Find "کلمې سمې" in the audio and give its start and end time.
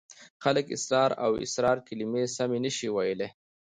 1.87-2.59